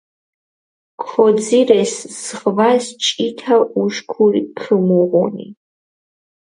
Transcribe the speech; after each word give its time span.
ქოძირეს, 1.03 1.93
ზღვას 2.23 2.83
ჭითა 3.05 3.55
უშქური 3.83 4.41
ქჷმუღუნი. 4.57 5.47